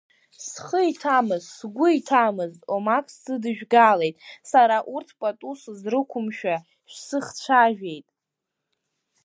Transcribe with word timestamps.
Схы 0.47 0.79
иҭамыз 0.91 1.43
сгәы 1.57 1.87
иҭамыз 1.97 2.53
омак 2.75 3.05
сыдыжәгалеит, 3.21 4.15
сара 4.49 4.77
урҭ 4.93 5.09
пату 5.19 5.55
сызрықәымшәа 5.61 6.55
шәсыхцәажәеит… 6.91 8.07